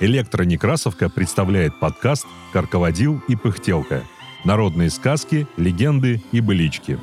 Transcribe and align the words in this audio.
Электронекрасовка 0.00 1.10
представляет 1.10 1.78
подкаст 1.80 2.26
«Карководил 2.52 3.20
и 3.28 3.34
пыхтелка». 3.34 4.04
Народные 4.44 4.90
сказки, 4.90 5.48
легенды 5.56 6.22
и 6.30 6.40
былички. 6.40 6.98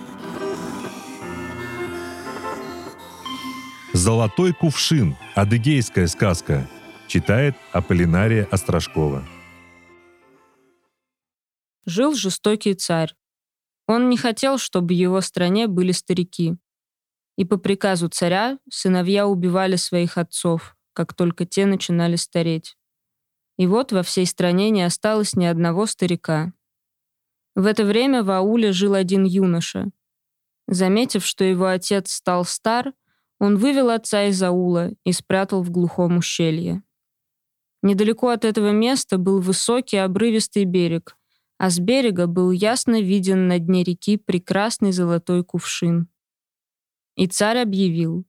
«Золотой 3.91 4.53
кувшин. 4.53 5.15
Адыгейская 5.35 6.07
сказка», 6.07 6.67
читает 7.07 7.55
Аполлинария 7.71 8.47
Острожкова. 8.51 9.23
Жил 11.85 12.15
жестокий 12.15 12.73
царь. 12.73 13.13
Он 13.87 14.09
не 14.09 14.17
хотел, 14.17 14.57
чтобы 14.57 14.93
его 14.93 15.21
стране 15.21 15.67
были 15.67 15.91
старики. 15.91 16.55
И 17.37 17.45
по 17.45 17.57
приказу 17.57 18.07
царя 18.09 18.57
сыновья 18.69 19.27
убивали 19.27 19.75
своих 19.75 20.17
отцов, 20.17 20.75
как 20.93 21.13
только 21.13 21.45
те 21.45 21.65
начинали 21.65 22.15
стареть. 22.15 22.77
И 23.57 23.67
вот 23.67 23.91
во 23.91 24.03
всей 24.03 24.25
стране 24.25 24.69
не 24.69 24.83
осталось 24.83 25.35
ни 25.35 25.45
одного 25.45 25.85
старика. 25.85 26.53
В 27.55 27.65
это 27.65 27.85
время 27.85 28.23
в 28.23 28.31
ауле 28.31 28.71
жил 28.71 28.95
один 28.95 29.23
юноша. 29.23 29.91
Заметив, 30.67 31.25
что 31.25 31.43
его 31.43 31.67
отец 31.67 32.11
стал 32.11 32.43
стар, 32.43 32.93
он 33.39 33.57
вывел 33.57 33.89
отца 33.89 34.25
из 34.25 34.41
аула 34.41 34.91
и 35.03 35.11
спрятал 35.11 35.61
в 35.61 35.69
глухом 35.69 36.17
ущелье. 36.17 36.83
Недалеко 37.81 38.29
от 38.29 38.45
этого 38.45 38.71
места 38.71 39.17
был 39.17 39.39
высокий 39.39 39.97
обрывистый 39.97 40.65
берег, 40.65 41.17
а 41.57 41.69
с 41.69 41.79
берега 41.79 42.27
был 42.27 42.51
ясно 42.51 43.01
виден 43.01 43.47
на 43.47 43.59
дне 43.59 43.83
реки 43.83 44.17
прекрасный 44.17 44.91
золотой 44.91 45.43
кувшин. 45.43 46.09
И 47.15 47.27
царь 47.27 47.59
объявил, 47.59 48.25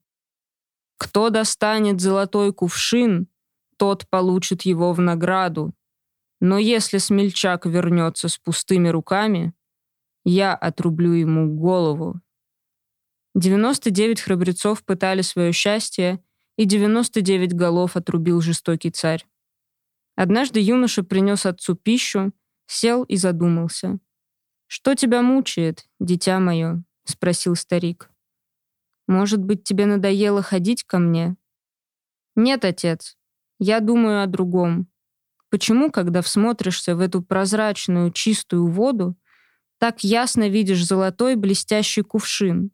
«Кто 0.97 1.29
достанет 1.29 1.99
золотой 1.99 2.53
кувшин, 2.53 3.27
тот 3.77 4.07
получит 4.09 4.63
его 4.63 4.93
в 4.93 4.99
награду. 4.99 5.73
Но 6.39 6.57
если 6.57 6.97
смельчак 6.97 7.65
вернется 7.65 8.29
с 8.29 8.37
пустыми 8.37 8.87
руками, 8.87 9.53
я 10.23 10.55
отрублю 10.55 11.11
ему 11.11 11.53
голову». 11.53 12.21
99 13.35 14.21
храбрецов 14.21 14.83
пытали 14.83 15.21
свое 15.21 15.51
счастье, 15.51 16.23
и 16.57 16.65
99 16.65 17.53
голов 17.53 17.95
отрубил 17.95 18.41
жестокий 18.41 18.89
царь. 18.89 19.27
Однажды 20.15 20.59
юноша 20.59 21.03
принес 21.03 21.45
отцу 21.45 21.75
пищу, 21.75 22.33
сел 22.67 23.03
и 23.03 23.15
задумался. 23.15 23.99
«Что 24.67 24.95
тебя 24.95 25.21
мучает, 25.21 25.87
дитя 25.99 26.39
мое?»— 26.39 26.83
спросил 27.05 27.55
старик. 27.55 28.11
«Может 29.07 29.41
быть, 29.41 29.63
тебе 29.63 29.85
надоело 29.85 30.41
ходить 30.41 30.83
ко 30.83 30.99
мне?» 30.99 31.37
«Нет, 32.35 32.65
отец, 32.65 33.17
я 33.59 33.79
думаю 33.79 34.21
о 34.21 34.27
другом. 34.27 34.87
Почему, 35.49 35.89
когда 35.89 36.21
всмотришься 36.21 36.95
в 36.95 36.99
эту 36.99 37.23
прозрачную, 37.23 38.11
чистую 38.11 38.67
воду, 38.67 39.17
так 39.79 40.03
ясно 40.03 40.49
видишь 40.49 40.85
золотой 40.85 41.35
блестящий 41.35 42.01
кувшин, 42.01 42.71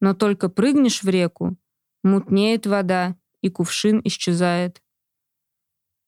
но 0.00 0.14
только 0.14 0.48
прыгнешь 0.48 1.02
в 1.02 1.08
реку, 1.08 1.56
мутнеет 2.02 2.66
вода, 2.66 3.16
и 3.40 3.48
кувшин 3.48 4.00
исчезает. 4.04 4.82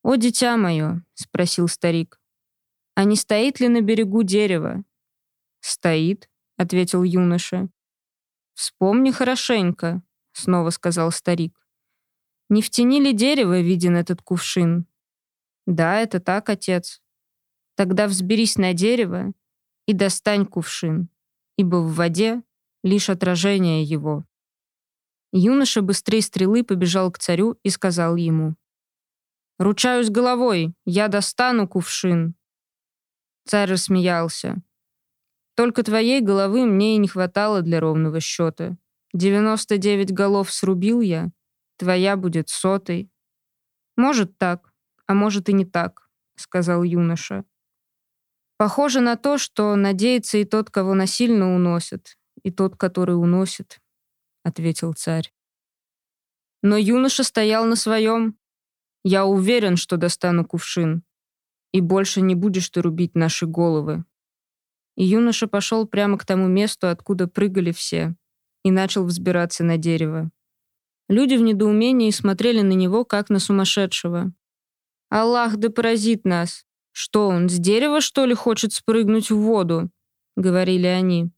«О, 0.03 0.17
дитя 0.17 0.57
мое!»— 0.57 1.05
спросил 1.15 1.69
старик. 1.69 2.22
«А 2.95 3.05
не 3.05 3.17
стоит 3.17 3.61
ли 3.61 3.69
на 3.69 3.81
берегу 3.81 4.23
дерево?» 4.23 4.85
«Стоит»,— 5.61 6.29
ответил 6.57 7.03
юноша. 7.03 7.69
«Вспомни 8.55 9.11
хорошенько»,— 9.11 10.03
снова 10.33 10.71
сказал 10.71 11.11
старик. 11.11 11.67
«Не 12.49 12.61
в 12.61 12.69
тени 12.69 13.01
ли 13.01 13.13
дерева 13.13 13.61
виден 13.61 13.97
этот 13.97 14.23
кувшин?» 14.23 14.87
«Да, 15.67 16.01
это 16.01 16.21
так, 16.21 16.49
отец». 16.51 17.01
«Тогда 17.77 18.07
взберись 18.07 18.59
на 18.59 18.75
дерево 18.75 19.33
и 19.87 19.95
достань 19.95 20.45
кувшин, 20.45 21.09
ибо 21.57 21.77
в 21.77 21.95
воде 21.95 22.43
лишь 22.83 23.09
отражение 23.09 23.83
его». 23.83 24.27
Юноша 25.33 25.81
быстрее 25.81 26.21
стрелы 26.21 26.63
побежал 26.63 27.11
к 27.11 27.19
царю 27.19 27.59
и 27.63 27.71
сказал 27.71 28.17
ему. 28.17 28.57
«Ручаюсь 29.59 30.11
головой, 30.11 30.75
я 30.85 31.09
достану 31.09 31.67
кувшин». 31.67 32.35
Царь 33.45 33.71
рассмеялся. 33.71 34.63
«Только 35.55 35.83
твоей 35.83 36.21
головы 36.21 36.65
мне 36.65 36.95
и 36.95 36.99
не 36.99 37.09
хватало 37.09 37.63
для 37.63 37.81
ровного 37.81 38.21
счета. 38.21 38.77
99 39.13 40.13
голов 40.13 40.53
срубил 40.53 41.01
я, 41.01 41.31
твоя 41.77 42.17
будет 42.17 42.49
сотой». 42.49 43.11
«Может 43.97 44.39
так, 44.39 44.73
а 45.07 45.15
может 45.15 45.49
и 45.49 45.53
не 45.53 45.65
так»,— 45.65 46.09
сказал 46.37 46.83
юноша. 46.83 47.45
«Похоже 48.57 49.01
на 49.01 49.17
то, 49.17 49.37
что 49.39 49.75
надеется 49.77 50.39
и 50.39 50.45
тот, 50.45 50.71
кого 50.71 50.95
насильно 50.95 51.55
уносят, 51.55 52.17
и 52.43 52.51
тот, 52.51 52.77
который 52.77 53.17
уносит»,— 53.17 53.81
ответил 54.45 54.95
царь. 54.95 55.35
Но 56.63 56.77
юноша 56.77 57.25
стоял 57.25 57.67
на 57.67 57.77
своем. 57.77 58.39
«Я 59.05 59.27
уверен, 59.27 59.77
что 59.77 59.97
достану 59.97 60.47
кувшин, 60.47 61.03
и 61.73 61.81
больше 61.81 62.21
не 62.21 62.35
будешь 62.35 62.69
ты 62.71 62.83
рубить 62.83 63.15
наши 63.15 63.47
головы». 63.47 64.05
И 64.97 65.05
юноша 65.05 65.47
пошел 65.47 65.87
прямо 65.87 66.19
к 66.19 66.27
тому 66.27 66.47
месту, 66.47 66.89
откуда 66.89 67.27
прыгали 67.27 67.73
все, 67.73 68.15
и 68.63 68.71
начал 68.71 69.05
взбираться 69.05 69.65
на 69.65 69.79
дерево. 69.79 70.31
Люди 71.09 71.35
в 71.35 71.43
недоумении 71.43 72.11
смотрели 72.11 72.61
на 72.61 72.73
него, 72.73 73.05
как 73.05 73.31
на 73.31 73.39
сумасшедшего. 73.39 74.33
«Аллах 75.09 75.57
да 75.57 75.71
поразит 75.71 76.25
нас! 76.25 76.65
Что 76.93 77.29
он, 77.29 77.49
с 77.49 77.59
дерева, 77.59 78.01
что 78.01 78.27
ли, 78.27 78.35
хочет 78.35 78.73
спрыгнуть 78.73 79.31
в 79.31 79.37
воду?»— 79.37 79.91
говорили 80.37 80.87
они. 80.87 81.31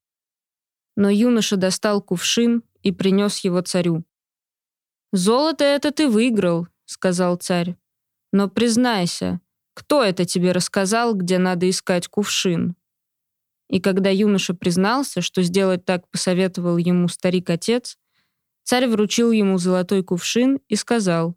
Но 0.97 1.11
юноша 1.11 1.56
достал 1.56 2.03
кувшин 2.03 2.62
и 2.83 2.93
принес 2.93 3.39
его 3.39 3.61
царю. 3.61 4.05
«Золото 5.12 5.65
это 5.65 5.91
ты 5.93 6.09
выиграл»,— 6.09 6.69
сказал 6.87 7.37
царь. 7.37 7.77
«Но 8.33 8.49
признайся, 8.49 9.41
кто 9.74 10.02
это 10.02 10.24
тебе 10.24 10.52
рассказал, 10.52 11.14
где 11.14 11.38
надо 11.38 11.68
искать 11.68 12.08
кувшин?» 12.08 12.76
И 13.68 13.80
когда 13.80 14.10
юноша 14.10 14.54
признался, 14.54 15.20
что 15.20 15.42
сделать 15.42 15.84
так 15.84 16.08
посоветовал 16.10 16.76
ему 16.76 17.08
старик-отец, 17.08 17.96
царь 18.62 18.86
вручил 18.86 19.30
ему 19.32 19.58
золотой 19.58 20.02
кувшин 20.02 20.60
и 20.68 20.76
сказал, 20.76 21.36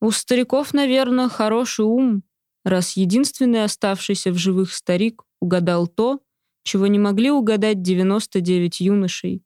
«У 0.00 0.10
стариков, 0.10 0.74
наверное, 0.74 1.28
хороший 1.28 1.84
ум, 1.84 2.22
раз 2.64 2.96
единственный 2.96 3.64
оставшийся 3.64 4.30
в 4.32 4.36
живых 4.36 4.72
старик 4.72 5.22
угадал 5.40 5.86
то, 5.86 6.20
чего 6.64 6.86
не 6.86 6.98
могли 6.98 7.30
угадать 7.30 7.82
99 7.82 8.80
юношей. 8.80 9.42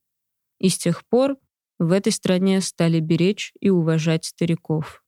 И 0.58 0.68
с 0.68 0.78
тех 0.78 1.06
пор 1.06 1.36
в 1.78 1.92
этой 1.92 2.12
стране 2.12 2.60
стали 2.60 3.00
беречь 3.00 3.52
и 3.60 3.70
уважать 3.70 4.24
стариков. 4.24 5.01